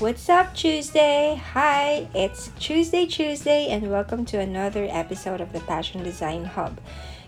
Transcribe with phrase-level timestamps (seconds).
[0.00, 1.38] What's up, Tuesday?
[1.52, 6.80] Hi, it's Tuesday, Tuesday, and welcome to another episode of the Passion Design Hub.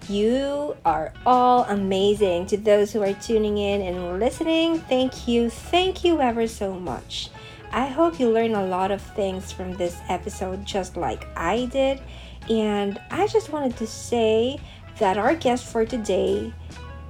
[0.08, 2.46] You are all amazing.
[2.46, 7.28] To those who are tuning in and listening, thank you, thank you ever so much.
[7.72, 12.00] I hope you learn a lot of things from this episode, just like I did.
[12.48, 14.58] And I just wanted to say
[14.98, 16.54] that our guest for today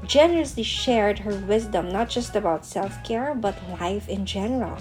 [0.08, 4.76] generously shared her wisdom, not just about self care, but life in general.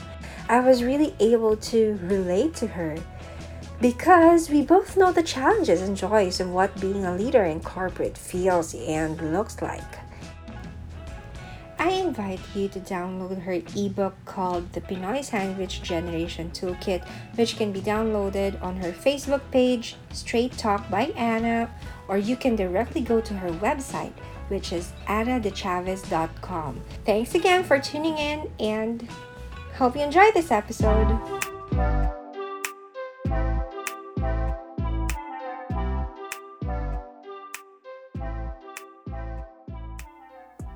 [0.51, 2.97] I was really able to relate to her
[3.79, 8.17] because we both know the challenges and joys of what being a leader in corporate
[8.17, 9.81] feels and looks like.
[11.79, 17.71] I invite you to download her ebook called The Pinoy Sandwich Generation Toolkit, which can
[17.71, 21.73] be downloaded on her Facebook page, Straight Talk by Anna,
[22.09, 24.11] or you can directly go to her website,
[24.49, 26.81] which is annadechavez.com.
[27.05, 29.07] Thanks again for tuning in and
[29.81, 31.09] hope you enjoy this episode.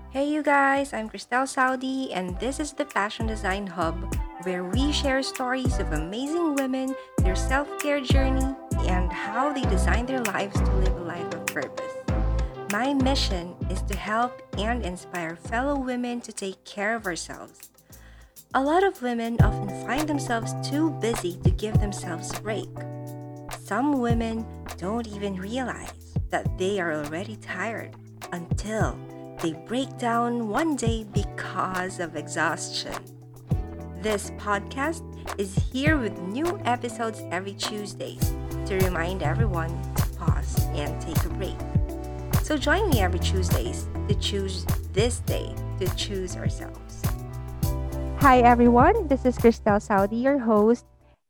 [0.09, 3.93] Hey you guys, I'm Christelle Saudi and this is the Passion Design Hub
[4.41, 8.55] where we share stories of amazing women, their self-care journey,
[8.89, 11.93] and how they design their lives to live a life of purpose.
[12.71, 17.69] My mission is to help and inspire fellow women to take care of ourselves.
[18.57, 22.69] A lot of women often find themselves too busy to give themselves a break.
[23.65, 24.45] Some women
[24.77, 25.91] don't even realize
[26.29, 27.97] that they are already tired
[28.31, 28.97] until
[29.41, 32.95] they break down one day because of exhaustion.
[34.01, 35.03] This podcast
[35.37, 38.33] is here with new episodes every Tuesdays
[38.67, 41.57] to remind everyone to pause and take a break.
[42.41, 46.84] So join me every Tuesdays to choose this day to choose ourselves.
[48.25, 50.83] Hi everyone, this is Christelle Saudi, your host,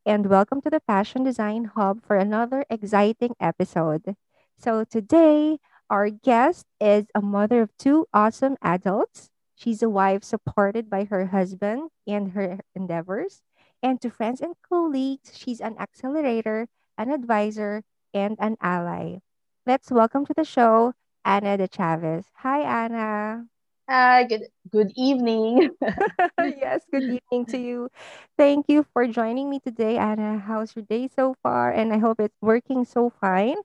[0.05, 4.15] and welcome to the Passion Design Hub for another exciting episode.
[4.57, 5.59] So today
[5.89, 9.29] our guest is a mother of two awesome adults.
[9.55, 13.41] She's a wife supported by her husband and her endeavors.
[13.83, 17.83] And to friends and colleagues, she's an accelerator, an advisor,
[18.13, 19.17] and an ally.
[19.65, 20.93] Let's welcome to the show
[21.25, 22.23] Anna de Chavez.
[22.35, 23.47] Hi, Anna.
[23.89, 25.75] Hi, good good evening.
[26.41, 27.89] yes, good evening to you.
[28.37, 30.39] Thank you for joining me today, Anna.
[30.39, 31.71] How's your day so far?
[31.71, 33.57] And I hope it's working so fine.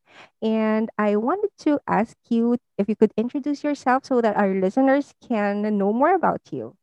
[0.43, 5.15] And I wanted to ask you if you could introduce yourself so that our listeners
[5.27, 6.77] can know more about you.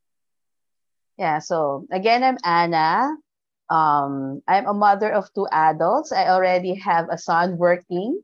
[1.17, 3.15] Yeah, so again, I'm Anna.
[3.69, 6.11] Um, I'm a mother of two adults.
[6.11, 8.21] I already have a son working,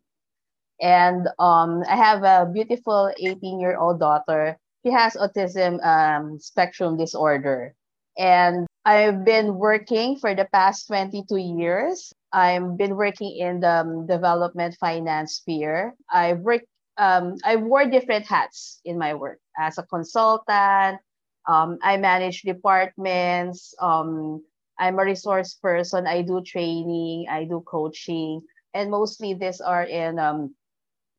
[0.82, 6.98] and um, I have a beautiful 18 year old daughter she has autism um, spectrum
[6.98, 7.74] disorder.
[8.18, 12.14] And I've been working for the past 22 years.
[12.32, 15.96] I've been working in the um, development finance sphere.
[16.12, 16.64] I work
[16.98, 21.00] um, I wore different hats in my work as a consultant.
[21.48, 23.74] Um, I manage departments.
[23.82, 24.44] Um,
[24.78, 26.06] I'm a resource person.
[26.06, 27.26] I do training.
[27.30, 28.42] I do coaching,
[28.76, 30.54] and mostly these are in um,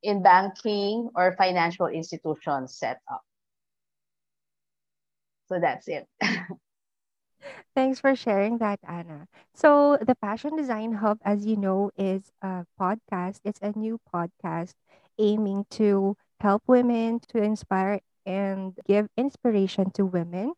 [0.03, 3.25] in banking or financial institution set up.
[5.47, 6.07] So that's it.
[7.75, 9.29] Thanks for sharing that, Anna.
[9.55, 13.41] So, the Passion Design Hub, as you know, is a podcast.
[13.45, 14.75] It's a new podcast
[15.19, 20.55] aiming to help women to inspire and give inspiration to women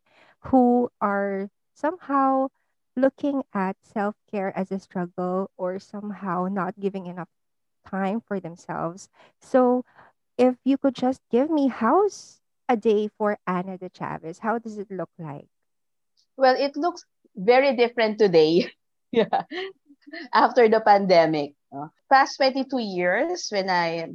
[0.51, 2.47] who are somehow
[2.95, 7.29] looking at self care as a struggle or somehow not giving enough
[7.85, 9.09] time for themselves.
[9.39, 9.83] So,
[10.37, 14.39] if you could just give me how's a day for Anna de Chavez?
[14.39, 15.47] How does it look like?
[16.35, 17.03] Well, it looks
[17.35, 18.71] very different today.
[19.11, 19.43] yeah.
[20.33, 21.53] After the pandemic.
[21.71, 24.07] Uh, past 22 years, when I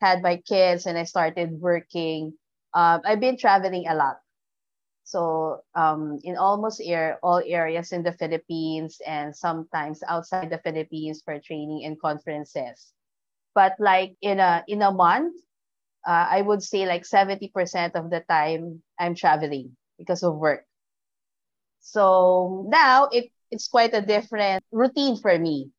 [0.00, 2.34] had my kids and I started working,
[2.74, 4.20] um, I've been traveling a lot.
[5.04, 11.22] So um, in almost air, all areas in the Philippines and sometimes outside the Philippines
[11.24, 12.92] for training and conferences.
[13.54, 15.34] But like in a in a month,
[16.06, 20.64] uh, I would say like 70% of the time I'm traveling because of work.
[21.80, 25.70] So now it, it's quite a different routine for me.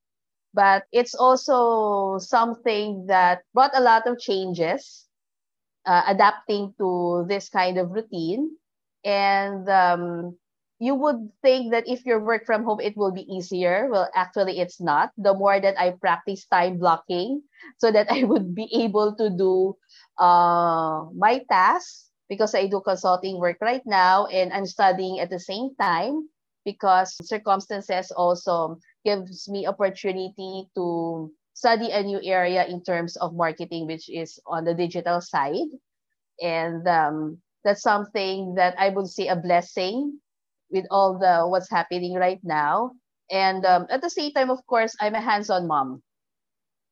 [0.54, 5.06] But it's also something that brought a lot of changes,
[5.86, 8.58] uh, adapting to this kind of routine.
[9.04, 10.38] And um,
[10.80, 13.90] you would think that if you work from home, it will be easier.
[13.92, 15.12] Well, actually, it's not.
[15.18, 17.44] The more that I practice time blocking
[17.78, 19.76] so that I would be able to do
[20.18, 25.40] uh, my tasks because I do consulting work right now and I'm studying at the
[25.40, 26.30] same time
[26.64, 33.88] because circumstances also gives me opportunity to study a new area in terms of marketing,
[33.88, 35.68] which is on the digital side.
[36.40, 40.20] And um, that's something that I would say a blessing
[40.72, 42.92] with all the what's happening right now.
[43.32, 46.02] And um, at the same time, of course, I'm a hands-on mom.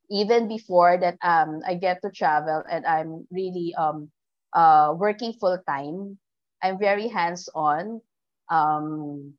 [0.09, 4.11] Even before that, um, I get to travel and I'm really um,
[4.53, 6.17] uh, working full time.
[6.61, 8.01] I'm very hands-on.
[8.49, 9.33] Um,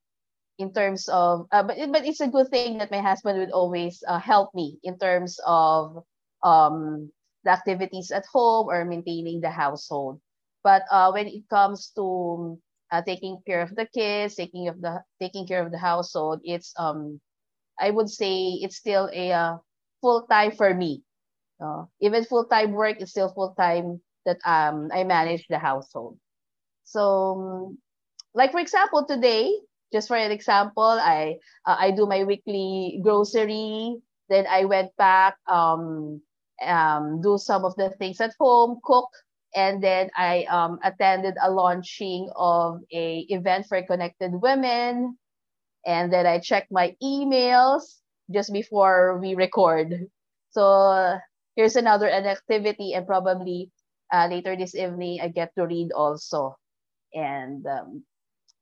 [0.59, 3.95] in terms of uh, but but it's a good thing that my husband would always
[4.01, 6.05] uh, help me in terms of
[6.45, 7.11] um
[7.45, 10.21] the activities at home or maintaining the household
[10.63, 12.59] but uh, when it comes to
[12.93, 16.73] uh, taking care of the kids taking of the taking care of the household it's
[16.79, 17.21] um
[17.81, 19.57] i would say it's still a uh,
[20.01, 21.03] full time for me
[21.63, 26.19] uh, even full time work is still full time that um i manage the household
[26.85, 27.75] so
[28.35, 29.53] like for example today
[29.93, 31.37] just for an example, I
[31.67, 33.97] uh, I do my weekly grocery.
[34.29, 36.21] Then I went back, um,
[36.65, 39.09] um, do some of the things at home, cook,
[39.55, 45.19] and then I um, attended a launching of a event for connected women.
[45.87, 48.01] And then I checked my emails
[48.31, 50.09] just before we record.
[50.51, 51.19] So
[51.57, 53.71] here's another an activity, and probably
[54.13, 56.57] uh, later this evening I get to read also.
[57.15, 58.05] And um,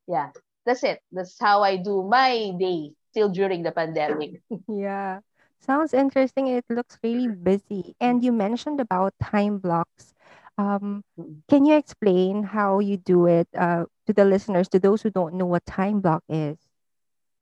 [0.06, 0.30] yeah,
[0.64, 1.00] that's it.
[1.12, 4.42] That's how I do my day still during the pandemic.
[4.68, 5.20] Yeah.
[5.60, 6.48] Sounds interesting.
[6.48, 7.96] It looks really busy.
[8.00, 10.14] And you mentioned about time blocks.
[10.58, 11.05] Um,
[11.49, 15.35] can you explain how you do it uh, to the listeners, to those who don't
[15.35, 16.58] know what time block is?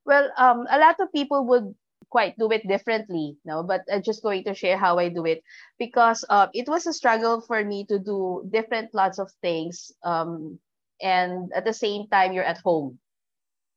[0.05, 1.75] Well, um, a lot of people would
[2.09, 5.43] quite do it differently, no, but I'm just going to share how I do it
[5.77, 9.91] because uh, it was a struggle for me to do different lots of things.
[10.03, 10.59] Um,
[11.01, 12.99] and at the same time, you're at home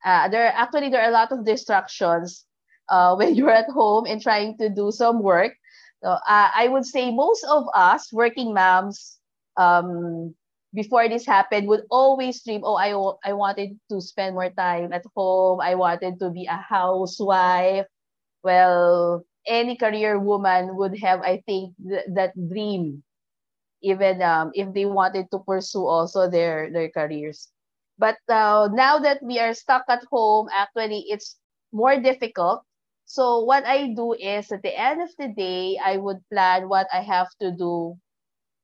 [0.04, 2.46] uh, there actually there are a lot of distractions
[2.88, 5.52] uh, when you're at home and trying to do some work.
[6.02, 9.17] So uh, I would say most of us working moms
[9.58, 10.34] um,
[10.74, 12.92] before this happened would always dream, oh, I,
[13.28, 15.60] I wanted to spend more time at home.
[15.60, 17.86] I wanted to be a housewife.
[18.42, 23.04] Well, any career woman would have, I think, th- that dream,
[23.82, 27.48] even um, if they wanted to pursue also their, their careers.
[27.98, 31.38] But uh, now that we are stuck at home, actually, it's
[31.72, 32.62] more difficult.
[33.06, 36.88] So what I do is at the end of the day, I would plan what
[36.92, 37.98] I have to do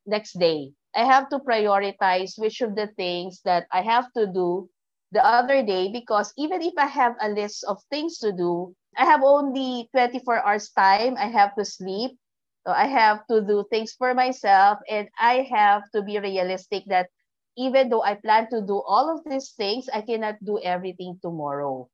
[0.07, 0.73] next day.
[0.97, 4.71] I have to prioritize which of the things that I have to do
[5.13, 9.05] the other day because even if I have a list of things to do, I
[9.05, 11.17] have only 24 hours time.
[11.19, 12.19] I have to sleep.
[12.67, 17.11] So I have to do things for myself and I have to be realistic that
[17.57, 21.89] even though I plan to do all of these things, I cannot do everything tomorrow.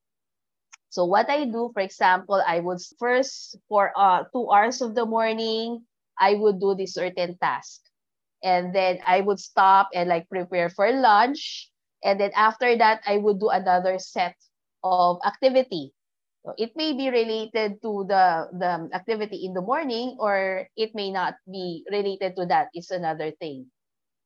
[0.91, 5.07] So what I do, for example, I would first for uh, two hours of the
[5.07, 5.87] morning,
[6.19, 7.83] I would do this certain task.
[8.43, 11.71] And then I would stop and like prepare for lunch.
[12.05, 14.37] And then after that, I would do another set
[14.83, 15.93] of activity.
[16.45, 21.11] So it may be related to the, the activity in the morning or it may
[21.11, 22.69] not be related to that.
[22.73, 23.67] It's another thing.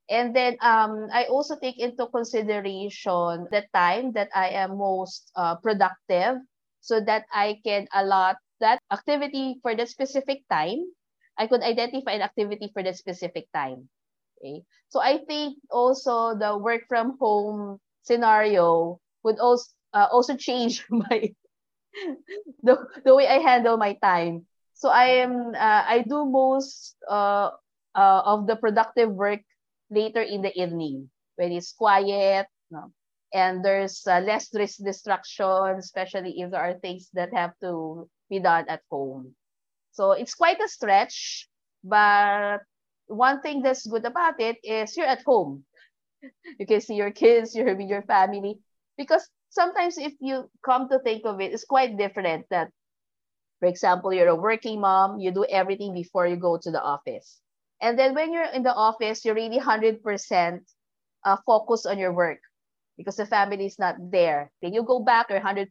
[0.08, 5.56] And then um, I also take into consideration the time that I am most uh,
[5.56, 6.38] productive
[6.80, 10.84] so that I can allot that activity for the specific time.
[11.38, 13.88] I could identify an activity for the specific time.
[14.38, 14.62] Okay.
[14.88, 21.32] So I think also the work from home scenario would also uh, also change my
[22.62, 24.46] the, the way I handle my time.
[24.74, 27.50] So I am uh, I do most uh,
[27.94, 29.40] uh, of the productive work
[29.90, 32.90] later in the evening when it's quiet no?
[33.32, 38.64] and there's uh, less distraction, especially if there are things that have to be done
[38.68, 39.34] at home.
[39.92, 41.48] So it's quite a stretch,
[41.82, 42.60] but
[43.06, 45.64] one thing that's good about it is you're at home.
[46.58, 48.58] You can see your kids, you're with your family.
[48.96, 52.70] Because sometimes if you come to think of it, it's quite different that,
[53.60, 57.40] for example, you're a working mom, you do everything before you go to the office.
[57.82, 60.00] And then when you're in the office, you're really 100%
[61.24, 62.40] uh, focused on your work
[62.96, 64.50] because the family is not there.
[64.62, 65.68] Then you go back, you're 100%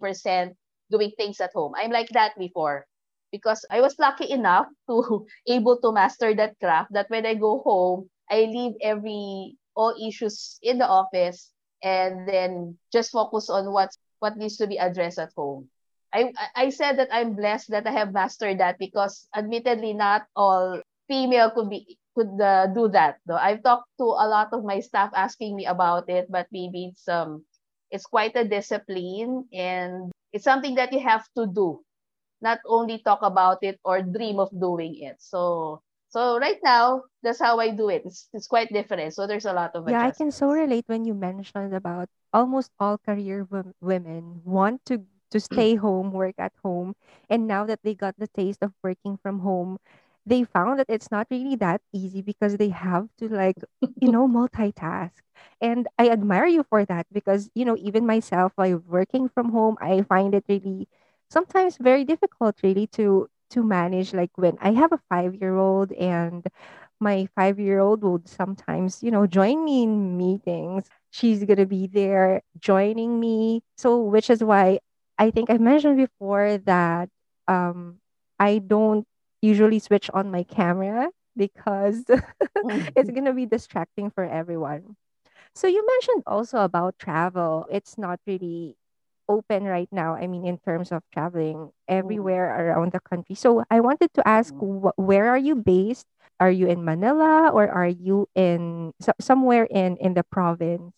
[0.92, 1.74] doing things at home.
[1.76, 2.86] I'm like that before
[3.34, 7.66] because I was lucky enough to able to master that craft that when I go
[7.66, 11.50] home, I leave every all issues in the office
[11.82, 15.68] and then just focus on what's what needs to be addressed at home.
[16.14, 20.80] I I said that I'm blessed that I have mastered that because admittedly not all
[21.10, 23.18] female could be could uh, do that.
[23.26, 26.94] Though I've talked to a lot of my staff asking me about it, but maybe
[26.94, 27.42] it's um
[27.90, 31.82] it's quite a discipline and it's something that you have to do
[32.44, 35.18] not only talk about it or dream of doing it.
[35.24, 38.04] So so right now that's how i do it.
[38.06, 39.14] It's, it's quite different.
[39.16, 42.72] So there's a lot of Yeah, I can so relate when you mentioned about almost
[42.80, 46.96] all career wom- women want to to stay home, work at home,
[47.30, 49.80] and now that they got the taste of working from home,
[50.26, 53.58] they found that it's not really that easy because they have to like,
[54.00, 55.22] you know, multitask.
[55.60, 59.76] And I admire you for that because, you know, even myself while working from home,
[59.82, 60.88] I find it really
[61.34, 66.46] sometimes very difficult really to to manage like when I have a 5-year-old and
[67.00, 70.90] my five year old would sometimes, you know, join me in meetings.
[71.12, 73.62] She's going to be there joining me.
[73.78, 74.80] So, which is why
[75.20, 77.10] I think I mentioned before that
[77.48, 78.00] um,
[78.40, 79.06] I don't
[79.42, 82.06] usually switch on my camera because
[82.96, 84.96] it's going to be distracting for everyone.
[85.56, 87.66] So you mentioned also about travel.
[87.72, 88.78] It's not really
[89.34, 90.16] open right now.
[90.16, 91.72] I mean, in terms of traveling
[92.04, 93.36] Mhm, everywhere around the country.
[93.36, 94.62] So I wanted to ask, mhm.
[94.62, 96.08] wh- where are you based?
[96.40, 100.94] Are you in Manila or are you in so- somewhere in in the province?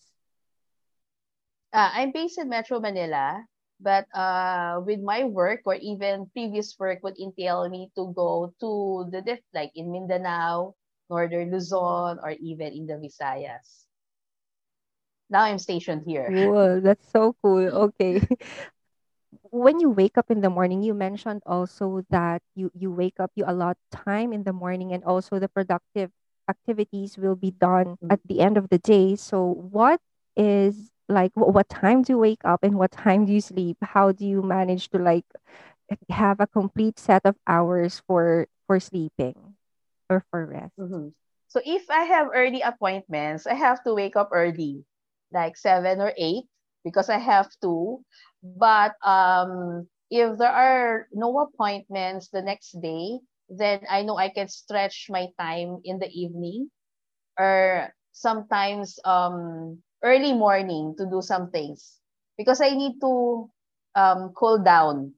[1.73, 3.45] Uh, I'm based in Metro Manila,
[3.79, 9.09] but uh, with my work or even previous work would entail me to go to
[9.11, 10.75] the diff like in Mindanao,
[11.09, 13.84] Northern Luzon, or even in the Visayas.
[15.29, 16.33] Now I'm stationed here.
[16.37, 16.81] Cool.
[16.81, 17.67] That's so cool.
[17.91, 18.21] Okay.
[19.51, 23.31] when you wake up in the morning, you mentioned also that you you wake up,
[23.35, 26.11] you allot time in the morning, and also the productive
[26.49, 29.15] activities will be done at the end of the day.
[29.15, 29.99] So, what
[30.35, 33.77] is like what time do you wake up and what time do you sleep?
[33.81, 35.25] How do you manage to like
[36.09, 39.55] have a complete set of hours for for sleeping
[40.09, 40.73] or for rest?
[40.79, 41.13] Mhm.
[41.47, 44.85] So if I have early appointments, I have to wake up early,
[45.31, 46.45] like seven or eight,
[46.83, 48.03] because I have to.
[48.43, 54.47] But um, if there are no appointments the next day, then I know I can
[54.47, 56.69] stretch my time in the evening
[57.39, 61.99] or sometimes um early morning to do some things
[62.37, 63.49] because I need to
[63.95, 65.13] um cool down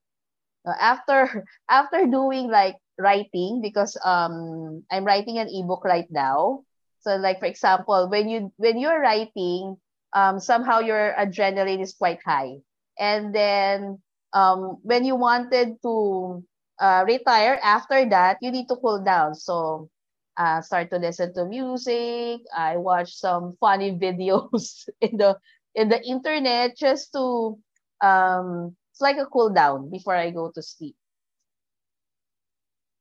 [0.66, 6.64] uh, after after doing like writing because um I'm writing an ebook right now.
[7.02, 9.78] So like for example, when you when you're writing,
[10.18, 12.58] um somehow your adrenaline is quite high.
[13.00, 14.02] And then
[14.34, 16.44] um when you wanted to
[16.80, 19.36] uh, retire after that, you need to cool down.
[19.36, 19.90] So
[20.38, 22.42] uh, start to listen to music.
[22.56, 25.38] I watch some funny videos in the
[25.76, 27.58] in the internet just to
[28.02, 30.96] um it's like a cool down before I go to sleep.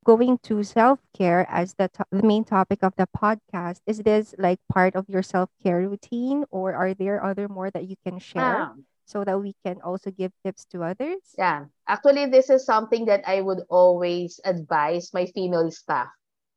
[0.07, 4.35] Going to self care as the, to- the main topic of the podcast, is this
[4.39, 8.19] like part of your self care routine, or are there other more that you can
[8.19, 11.39] share Ah, so that we can also give tips to others?
[11.39, 11.65] yeah.
[11.89, 16.09] Actually, this is something that I would always advise my female staff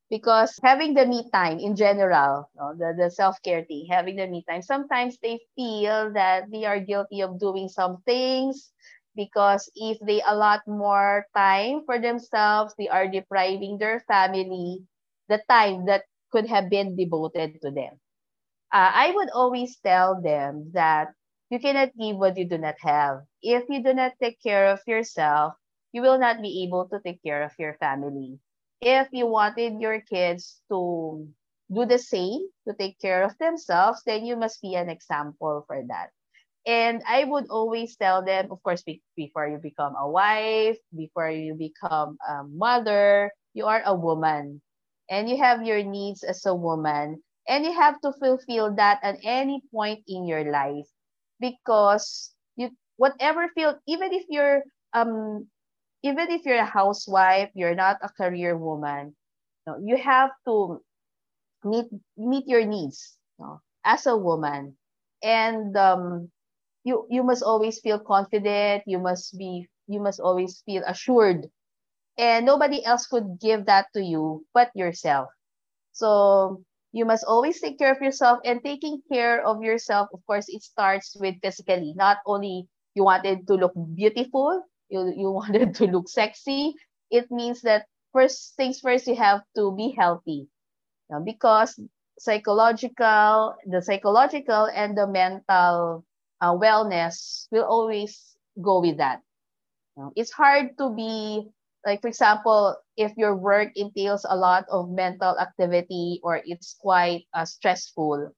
[0.10, 4.28] because having the me time in general, no, the, the self care thing, having the
[4.28, 8.72] me time, sometimes they feel that they are guilty of doing some things
[9.20, 14.88] because if they allot more time for themselves, they are depriving their family
[15.28, 18.00] the time that could have been devoted to them.
[18.74, 21.14] uh, I would always tell them that
[21.50, 23.24] you cannot give what you do not have.
[23.42, 25.54] If you do not take care of yourself,
[25.92, 28.40] you will not be able to take care of your family.
[28.82, 31.28] If you wanted your kids to
[31.72, 35.82] do the same, to take care of themselves, then you must be an example for
[35.90, 36.12] that.
[36.70, 41.32] And I would always tell them, of course, be- before you become a wife, before
[41.32, 44.62] you become a mother, you are a woman.
[45.10, 47.24] And you have your needs as a woman.
[47.50, 50.88] And you have to fulfill that at any point in your life.
[51.40, 55.48] Because you whatever field even if you're um
[56.04, 59.16] even if you're a housewife you're not a career woman
[59.68, 60.82] no, you have to
[61.64, 64.78] meet meet your needs no, as a woman.
[65.24, 66.32] And um
[66.84, 71.50] you you must always feel confident you must be you must always feel assured.
[72.18, 75.30] And nobody else could give that to you but yourself.
[75.92, 80.48] So you must always take care of yourself and taking care of yourself of course
[80.50, 81.94] it starts with physically.
[81.96, 86.74] Not only you wanted to look beautiful you you wanted to look sexy
[87.10, 90.48] it means that first things first you have to be healthy.
[91.24, 91.80] Because
[92.20, 96.06] psychological, the psychological and the mental
[96.42, 99.22] uh, wellness will always go with that.
[99.98, 101.50] Now, It's hard to be
[101.86, 107.28] like, for example, if your work entails a lot of mental activity or it's quite
[107.34, 108.32] uh, stressful,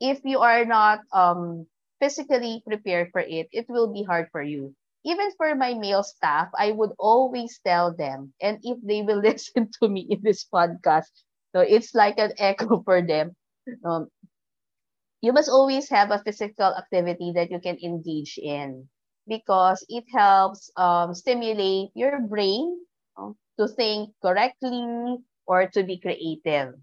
[0.00, 1.66] if you are not um,
[2.00, 4.74] physically prepared for it, it will be hard for you.
[5.04, 9.70] Even for my male staff, I would always tell them, and if they will listen
[9.80, 11.10] to me in this podcast,
[11.54, 13.36] so it's like an echo for them.
[13.84, 14.08] Um,
[15.22, 18.88] you must always have a physical activity that you can engage in
[19.28, 22.76] because it helps um, stimulate your brain
[23.16, 26.74] um, to think correctly or to be creative.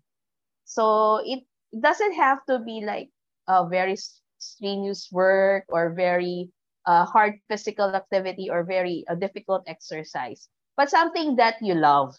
[0.66, 1.44] So it
[1.80, 3.10] doesn't have to be like
[3.48, 3.98] a very
[4.40, 6.50] strenuous work or very
[6.86, 12.16] uh, hard physical activity or very uh, difficult exercise, but something that you love,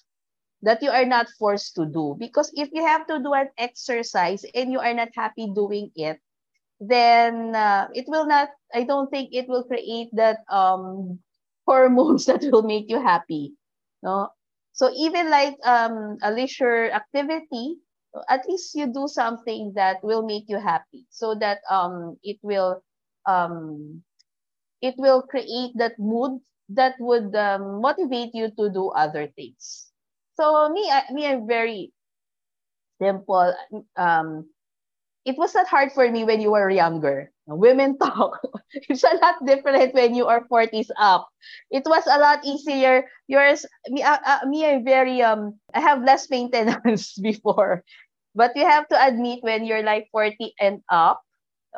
[0.62, 2.17] that you are not forced to do.
[2.19, 6.21] Because if you have to do an exercise and you are not happy doing it,
[6.81, 11.21] then uh, it will not, I don't think it will create that um,
[11.67, 13.55] hormones that will make you happy.
[14.02, 14.29] No?
[14.73, 17.76] So even like um, a leisure activity,
[18.29, 22.83] at least you do something that will make you happy so that um it will
[23.26, 24.02] um
[24.83, 29.89] it will create that mood that would um, motivate you to do other things
[30.40, 31.92] so me I, me i'm very
[33.00, 33.54] simple.
[33.97, 34.49] Um
[35.26, 37.32] it was not hard for me when you were younger.
[37.47, 38.40] Women talk.
[38.88, 41.28] It's a lot different when you are 40s up.
[41.70, 43.06] It was a lot easier.
[43.28, 47.85] Yours me uh, uh, me I'm very um i have less maintenance before.
[48.35, 51.23] But you have to admit when you're like 40 and up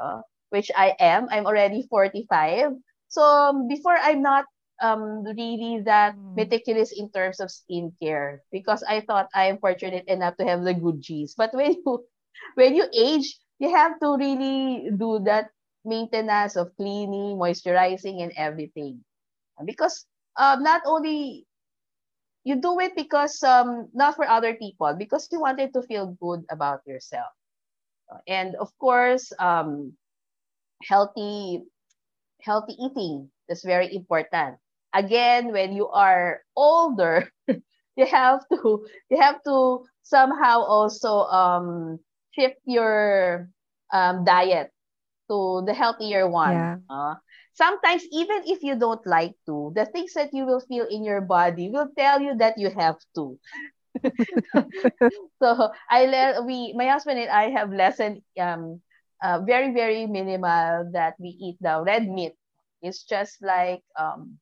[0.01, 2.73] uh, which i am i'm already 45
[3.09, 4.45] so um, before i'm not
[4.83, 6.37] um really that mm.
[6.37, 10.75] meticulous in terms of skincare because i thought i am fortunate enough to have the
[10.75, 12.05] good genes but when you
[12.55, 15.51] when you age you have to really do that
[15.85, 19.05] maintenance of cleaning, moisturizing, and everything.
[19.65, 21.47] Because um, not only
[22.45, 26.45] you do it because um, not for other people, because you wanted to feel good
[26.51, 27.31] about yourself.
[28.27, 29.95] And of course, um,
[30.83, 31.63] healthy
[32.43, 34.59] healthy eating is very important.
[34.95, 37.29] Again, when you are older,
[37.97, 41.99] you have to you have to somehow also um,
[42.33, 43.49] shift your
[43.93, 44.71] um, diet
[45.31, 46.71] to the healthier one.
[46.71, 46.89] Yeah.
[46.89, 47.15] Uh,
[47.55, 51.21] sometimes, even if you don't like to, the things that you will feel in your
[51.21, 53.39] body will tell you that you have to.
[55.43, 58.81] so I let we my husband and I have lesson um
[59.23, 62.35] uh, very very minimal that we eat the red meat.
[62.83, 64.39] It's just like um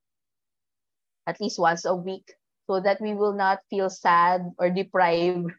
[1.30, 2.34] at least once a week
[2.66, 5.54] so that we will not feel sad or deprived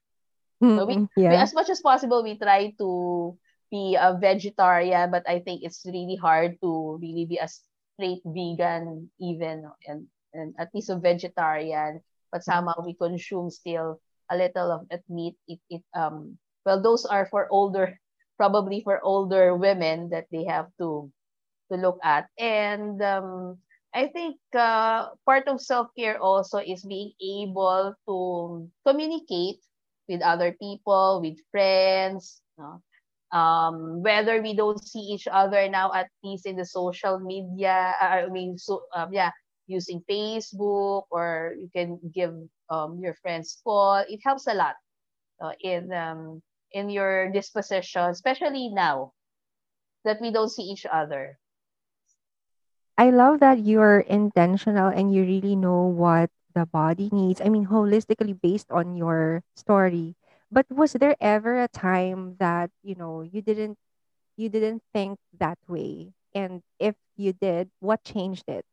[0.62, 0.78] Mm-hmm.
[0.78, 1.30] So we, yeah.
[1.34, 3.34] we, as much as possible, we try to
[3.74, 9.10] be a vegetarian, but I think it's really hard to really be a straight vegan
[9.20, 12.02] even and and at least a vegetarian.
[12.32, 15.36] But somehow we consume still a little of that meat.
[15.48, 17.98] It it um well those are for older
[18.38, 21.10] probably for older women that they have to
[21.72, 23.58] to look at and um
[23.94, 29.60] I think uh, part of self care also is being able to communicate
[30.08, 32.82] with other people, with friends, no?
[33.32, 38.24] um, whether we don't see each other now, at least in the social media, uh,
[38.24, 39.32] I mean, so um, yeah,
[39.68, 42.36] using Facebook or you can give
[42.70, 44.04] um, your friends call.
[44.08, 44.76] It helps a lot
[45.42, 49.14] uh, in um, in your disposition, especially now
[50.06, 51.38] that we don't see each other.
[52.98, 57.42] I love that you're intentional and you really know what the body needs.
[57.42, 60.16] I mean, holistically based on your story.
[60.52, 63.78] But was there ever a time that, you know, you didn't
[64.38, 66.14] you didn't think that way?
[66.34, 68.66] And if you did, what changed it?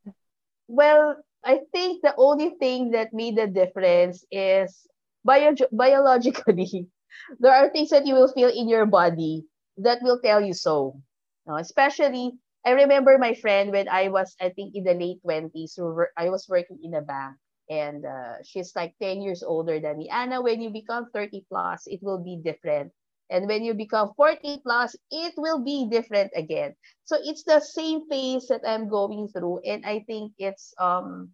[0.69, 4.87] Well, I think the only thing that made the difference is
[5.25, 6.89] bio- biologically.
[7.41, 9.47] there are things that you will feel in your body
[9.79, 11.01] that will tell you so.
[11.47, 15.79] No, especially, I remember my friend when I was, I think, in the late 20s,
[16.17, 17.37] I was working in a bank
[17.71, 20.09] and uh, she's like 10 years older than me.
[20.11, 22.93] Anna, when you become 30 plus, it will be different.
[23.31, 26.75] And when you become 40 plus, it will be different again.
[27.05, 29.61] So it's the same phase that I'm going through.
[29.67, 31.33] And I think it's um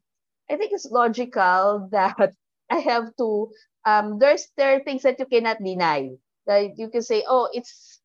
[0.51, 2.35] I think it's logical that
[2.71, 3.51] I have to
[3.85, 6.17] um there's there are things that you cannot deny.
[6.47, 8.01] That you can say, oh, it's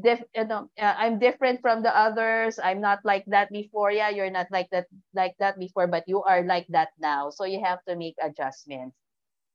[0.00, 2.58] dif- you know, uh, I'm different from the others.
[2.62, 3.90] I'm not like that before.
[3.92, 7.30] Yeah, you're not like that like that before, but you are like that now.
[7.30, 8.96] So you have to make adjustments.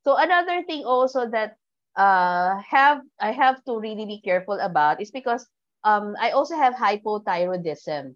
[0.05, 1.57] So another thing also that
[1.95, 5.47] uh have I have to really be careful about is because
[5.83, 8.15] um I also have hypothyroidism.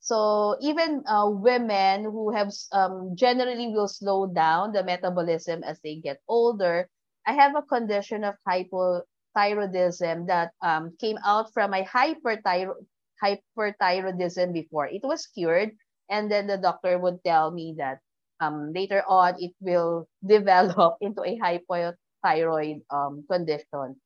[0.00, 5.96] So even uh, women who have um, generally will slow down the metabolism as they
[5.96, 6.88] get older,
[7.26, 9.02] I have a condition of hypo
[9.36, 12.84] thyroidism that um, came out from my hyperthyro-
[13.22, 14.86] hyperthyroidism before.
[14.86, 15.72] It was cured,
[16.08, 18.00] and then the doctor would tell me that
[18.40, 23.96] um, later on it will develop into a hypothyroid um, condition.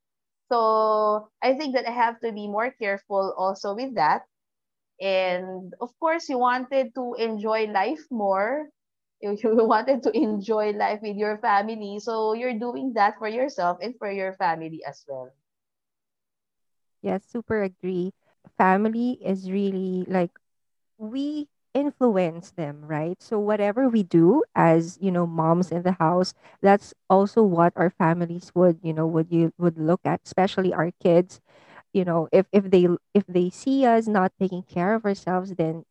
[0.53, 4.23] So I think that I have to be more careful also with that.
[5.01, 8.69] And of course, you wanted to enjoy life more.
[9.25, 11.99] You, you wanted to enjoy life with your family.
[12.01, 15.33] So you're doing that for yourself and for your family as well.
[17.03, 18.13] Yes, super agree.
[18.57, 20.31] Family is really like
[20.99, 23.21] we influence them, right?
[23.23, 27.91] So whatever we do as, you know, moms in the house, that's also what our
[27.91, 31.41] families would, you know, would you would look at, especially our kids.
[31.93, 35.85] You know, if if they if they see us not taking care of ourselves, then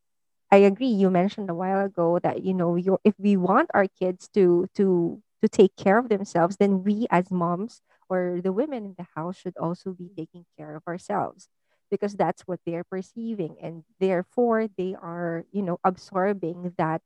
[0.54, 0.88] I agree.
[0.88, 4.68] You mentioned a while ago that you know, you if we want our kids to
[4.76, 9.08] to to take care of themselves, then we as moms or the women in the
[9.16, 11.50] house should also be taking care of ourselves
[11.89, 17.02] because that's what they're perceiving and therefore they are you know absorbing that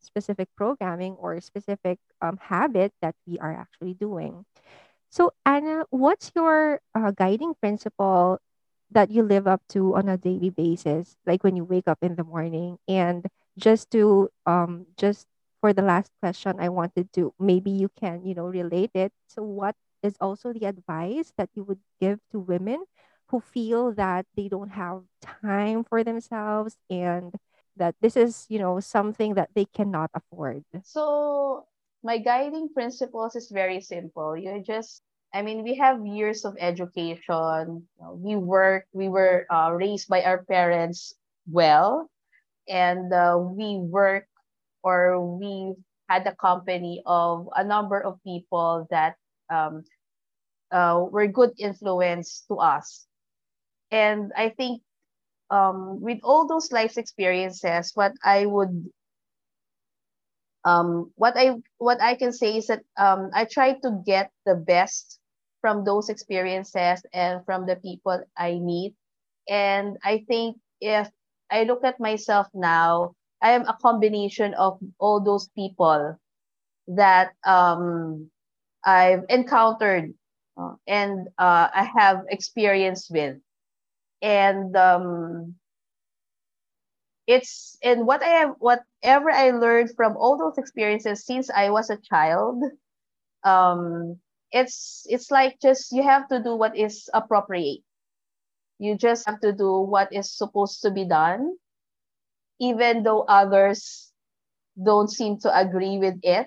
[0.00, 4.44] specific programming or specific um, habit that we are actually doing
[5.10, 8.38] so anna what's your uh, guiding principle
[8.90, 12.14] that you live up to on a daily basis like when you wake up in
[12.16, 13.26] the morning and
[13.58, 15.26] just to um just
[15.60, 19.42] for the last question i wanted to maybe you can you know relate it so
[19.42, 22.84] what is also the advice that you would give to women
[23.28, 27.34] who feel that they don't have time for themselves and
[27.76, 31.66] that this is you know something that they cannot afford So
[32.02, 34.36] my guiding principles is very simple.
[34.36, 35.02] You just,
[35.34, 37.88] I mean, we have years of education.
[37.98, 41.14] We work, we were uh, raised by our parents
[41.50, 42.08] well,
[42.68, 44.26] and uh, we work
[44.84, 45.74] or we
[46.08, 49.16] had the company of a number of people that
[49.50, 49.84] um,
[50.70, 53.06] uh, were good influence to us.
[53.90, 54.82] And I think
[55.50, 58.88] um, with all those life experiences, what I would
[60.64, 64.54] um, what I what I can say is that um, I try to get the
[64.54, 65.18] best
[65.64, 68.92] from those experiences and from the people I meet.
[69.48, 71.08] And I think if
[71.50, 76.20] I look at myself now, I am a combination of all those people
[76.88, 78.28] that um,
[78.84, 80.12] I've encountered
[80.60, 83.40] uh, and uh, I have experience with.
[84.20, 85.56] And um,
[87.26, 91.90] it's and what I have whatever I learned from all those experiences since I was
[91.90, 92.62] a child,
[93.44, 94.18] um,
[94.54, 97.82] it's it's like just you have to do what is appropriate.
[98.78, 101.58] You just have to do what is supposed to be done,
[102.60, 104.12] even though others
[104.78, 106.46] don't seem to agree with it.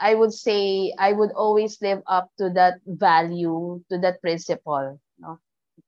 [0.00, 5.00] I would say I would always live up to that value, to that principle.
[5.18, 5.40] No?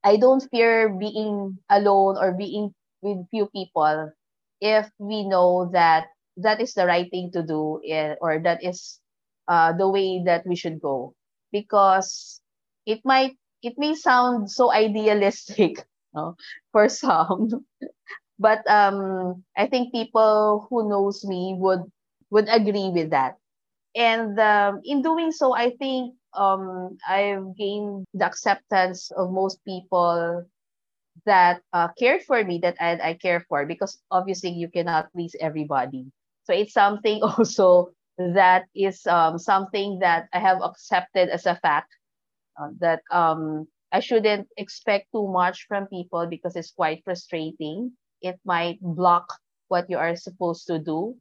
[0.04, 4.12] I don't fear being alone or being with few people
[4.60, 9.00] if we know that that is the right thing to do eh, or that is
[9.48, 11.14] uh, the way that we should go
[11.52, 12.40] because
[12.86, 15.84] it might it may sound so idealistic
[16.14, 16.36] no,
[16.72, 17.66] for some.
[18.38, 21.86] But um i think people who knows me would
[22.30, 23.38] would agree with that.
[23.94, 30.44] And um, in doing so i think um i've gained the acceptance of most people
[31.26, 35.36] that uh, cared for me that I, I care for because obviously you cannot please
[35.40, 36.06] everybody.
[36.44, 37.90] So it's something also
[38.34, 41.90] that is um, something that i have accepted as a fact
[42.60, 47.92] uh, that um, i shouldn't expect too much from people because it's quite frustrating.
[48.22, 49.26] It might block
[49.68, 51.16] what you are supposed to do.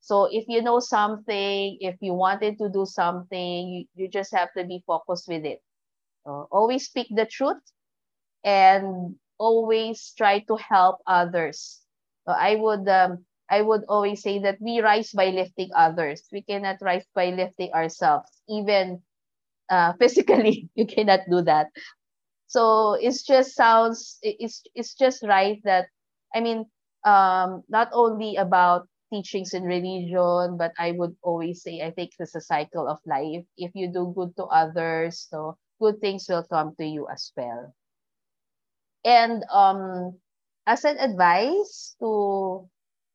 [0.00, 4.48] So if you know something if you wanted to do something you, you just have
[4.56, 5.60] to be focused with it.
[6.26, 7.62] Uh, always speak the truth
[8.44, 11.80] and always try to help others.
[12.26, 16.22] So I would um, I would always say that we rise by lifting others.
[16.32, 18.30] We cannot rise by lifting ourselves.
[18.48, 19.02] Even
[19.70, 21.68] uh, physically, you cannot do that.
[22.46, 25.88] So it's just sounds it's it's just right that
[26.34, 26.66] I mean
[27.04, 32.34] um, not only about teachings in religion, but I would always say I think it's
[32.34, 33.44] a cycle of life.
[33.56, 37.74] If you do good to others, so good things will come to you as well.
[39.04, 40.18] And um,
[40.66, 42.68] as an advice to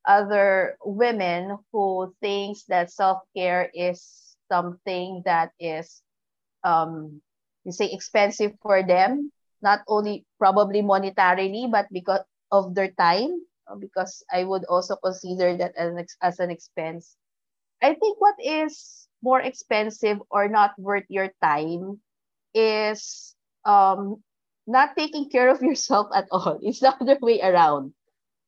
[0.06, 6.02] other women who thinks that self-care is something that is
[6.64, 7.20] um,
[7.64, 13.76] you say expensive for them, not only probably monetarily, but because of their time, uh,
[13.76, 17.16] because I would also consider that as an, as an expense.
[17.82, 22.00] I think what is more expensive or not worth your time
[22.54, 23.34] is
[23.64, 24.22] um,
[24.66, 26.58] not taking care of yourself at all.
[26.62, 27.94] It's the other way around.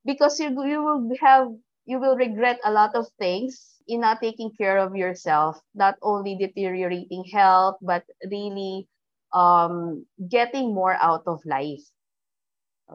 [0.05, 1.49] Because you, you will have
[1.87, 6.37] you will regret a lot of things in not taking care of yourself, not only
[6.37, 8.89] deteriorating health, but really
[9.33, 11.83] um, getting more out of life.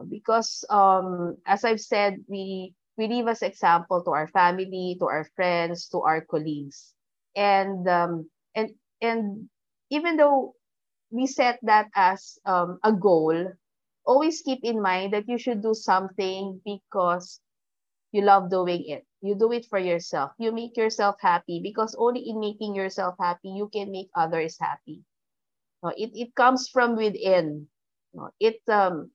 [0.08, 5.24] Because um, as I've said, we we leave as example to our family, to our
[5.36, 6.94] friends, to our colleagues.
[7.36, 8.70] And um, and
[9.00, 9.48] and
[9.90, 10.54] even though
[11.10, 13.52] we set that as um, a goal,
[14.10, 17.40] always keep in mind that you should do something because
[18.12, 19.06] you love doing it.
[19.22, 20.32] You do it for yourself.
[20.38, 25.04] You make yourself happy because only in making yourself happy, you can make others happy.
[25.82, 27.68] No, it, it comes from within.
[28.14, 29.12] No, it um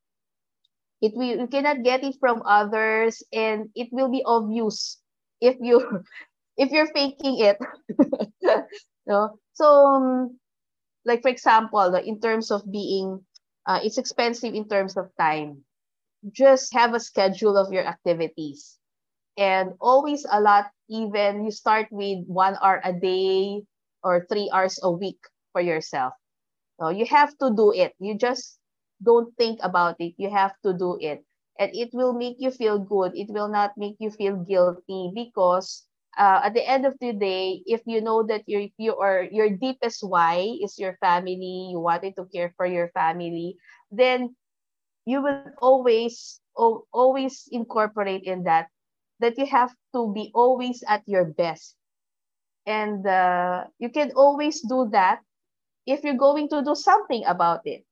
[1.02, 5.02] it will you cannot get it from others and it will be obvious
[5.42, 6.04] if you
[6.58, 7.58] if you're faking it.
[9.08, 9.40] no?
[9.54, 10.40] So um,
[11.06, 13.26] like for example, in terms of being
[13.66, 15.66] uh, it's expensive in terms of time.
[16.32, 18.78] Just have a schedule of your activities.
[19.38, 23.64] And always a lot even you start with one hour a day
[24.04, 25.20] or three hours a week
[25.52, 26.14] for yourself.
[26.80, 27.94] So you have to do it.
[28.00, 28.60] You just
[29.04, 30.14] don't think about it.
[30.18, 31.24] You have to do it.
[31.60, 33.14] And it will make you feel good.
[33.16, 37.62] It will not make you feel guilty because uh, at the end of the day
[37.66, 42.26] if you know that your your your deepest why is your family you wanted to
[42.34, 43.58] care for your family
[43.92, 44.36] then
[45.06, 46.42] you will always
[46.94, 48.68] always incorporate in that
[49.20, 51.76] that you have to be always at your best.
[52.66, 55.22] And uh, you can always do that
[55.86, 57.86] if you're going to do something about it.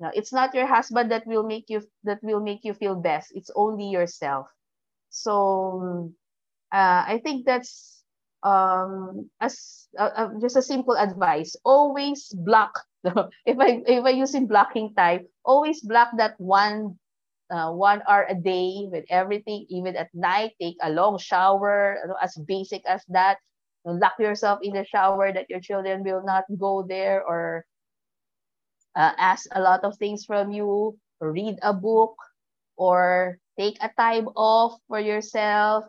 [0.00, 3.32] No, it's not your husband that will make you that will make you feel best.
[3.34, 4.46] It's only yourself.
[5.10, 6.12] So
[6.72, 8.02] uh, I think that's
[8.42, 11.54] um as uh, uh, just a simple advice.
[11.64, 12.80] Always block.
[13.46, 16.98] if I if I using blocking type, always block that one
[17.50, 22.16] uh, one hour a day with everything, even at night, take a long shower, know,
[22.22, 23.38] as basic as that.
[23.84, 27.64] Lock yourself in the shower that your children will not go there or
[28.96, 32.14] uh, ask a lot of things from you, read a book,
[32.76, 35.84] or take a time off for yourself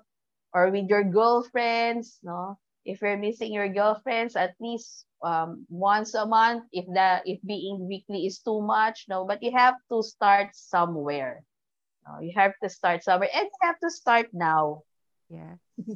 [0.54, 2.20] or with your girlfriends.
[2.24, 6.64] No, if you're missing your girlfriends, at least um, once a month.
[6.72, 11.44] If that if being weekly is too much, no, but you have to start somewhere.
[12.08, 14.84] No, you have to start somewhere and you have to start now.
[15.30, 15.58] Yeah.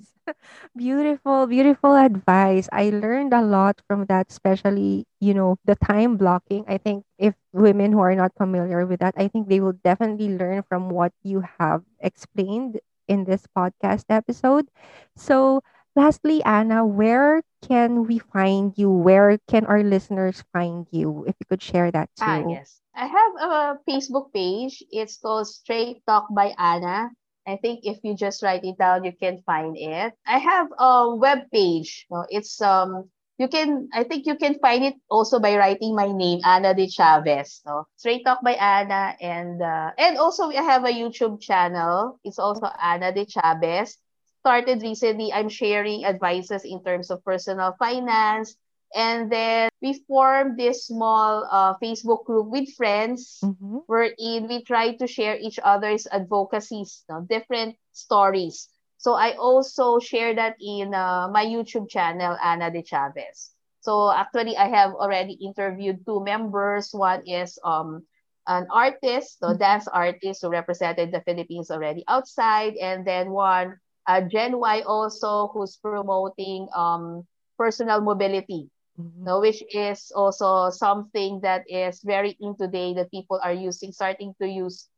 [0.75, 2.67] beautiful, beautiful advice.
[2.71, 6.65] I learned a lot from that, especially, you know, the time blocking.
[6.67, 10.35] I think if women who are not familiar with that, I think they will definitely
[10.37, 14.69] learn from what you have explained in this podcast episode.
[15.15, 15.61] So,
[15.95, 18.89] lastly, Anna, where can we find you?
[18.91, 21.25] Where can our listeners find you?
[21.27, 22.25] If you could share that too.
[22.25, 22.49] Ah, too.
[22.51, 22.81] yes.
[22.95, 24.83] I have a Facebook page.
[24.91, 27.11] It's called Straight Talk by Anna.
[27.47, 30.13] I think if you just write it down, you can find it.
[30.25, 32.05] I have a web page.
[32.09, 36.11] No, it's um you can I think you can find it also by writing my
[36.11, 37.61] name, Anna de Chavez.
[37.65, 42.19] No, Straight Talk by Anna, and uh, and also I have a YouTube channel.
[42.23, 43.97] It's also Anna de Chavez.
[44.41, 45.31] Started recently.
[45.33, 48.55] I'm sharing advices in terms of personal finance,
[48.95, 53.77] and then we formed this small uh, Facebook group with friends Mm-hmm.
[53.87, 58.69] wherein we try to share each other's advocacies, no, different stories.
[59.07, 63.55] So I also share that in uh, my YouTube channel, Anna de Chavez.
[63.79, 66.91] So actually, I have already interviewed two members.
[66.93, 68.05] One is um
[68.47, 74.21] an artist, so dance artist who represented the Philippines already outside, and then one uh,
[74.21, 77.21] Gen Y also who's promoting um
[77.57, 79.25] personal mobility Mm-hmm.
[79.25, 84.33] no, which is also something that is very in today that people are using, starting
[84.41, 84.89] to use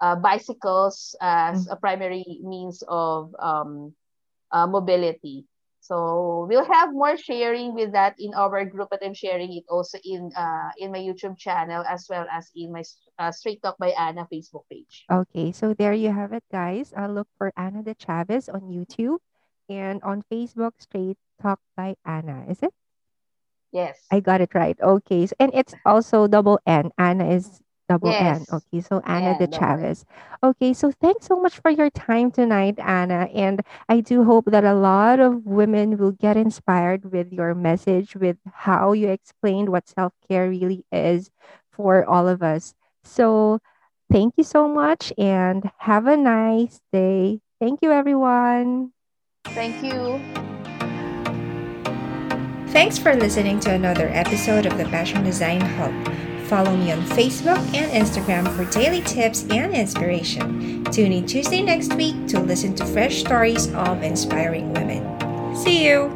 [0.00, 3.94] uh, bicycles as a primary means of um,
[4.52, 5.44] uh, mobility.
[5.80, 9.96] So we'll have more sharing with that in our group, but I'm sharing it also
[10.04, 12.84] in uh, in my YouTube channel as well as in my
[13.18, 15.08] uh, Straight Talk by Anna Facebook page.
[15.08, 16.92] Okay, so there you have it, guys.
[16.92, 19.24] Uh, look for Anna de Chavez on YouTube
[19.72, 22.44] and on Facebook, Straight Talk by Anna.
[22.52, 22.74] Is it?
[23.72, 23.96] Yes.
[24.10, 24.76] I got it right.
[24.80, 25.26] Okay.
[25.26, 26.90] So, and it's also double N.
[26.98, 28.46] Anna is double N.
[28.46, 28.52] Yes.
[28.52, 28.80] Okay.
[28.80, 29.48] So Anna Yeah, de.
[29.48, 30.04] Chavez.
[30.42, 30.72] Okay.
[30.74, 33.28] So thanks so much for your time tonight, Anna.
[33.34, 38.14] And I do hope that a lot of women will get inspired with your message,
[38.16, 41.30] with how you explained what self care really is
[41.70, 42.74] for all of us.
[43.04, 43.60] So
[44.10, 47.40] thank you so much and have a nice day.
[47.60, 48.92] Thank you, everyone.
[49.46, 50.20] Thank you.
[52.68, 55.92] Thanks for listening to another episode of the Passion Design Hub.
[56.48, 60.82] Follow me on Facebook and Instagram for daily tips and inspiration.
[60.84, 65.54] Tune in Tuesday next week to listen to fresh stories of inspiring women.
[65.54, 66.08] See you!